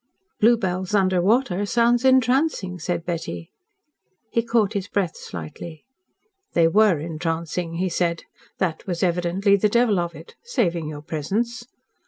"Bluebells 0.39 0.95
under 0.95 1.21
water 1.21 1.63
sounds 1.63 2.03
entrancing," 2.03 2.79
said 2.79 3.05
Betty. 3.05 3.51
He 4.31 4.41
caught 4.41 4.73
his 4.73 4.87
breath 4.87 5.15
slightly. 5.15 5.83
"They 6.53 6.67
were 6.67 6.97
entrancing," 6.97 7.75
he 7.75 7.87
said. 7.87 8.23
"That 8.57 8.87
was 8.87 9.03
evidently 9.03 9.57
the 9.57 9.69
devil 9.69 9.99
of 9.99 10.15
it 10.15 10.33
saving 10.43 10.87
your 10.87 11.03
presence." 11.03 11.67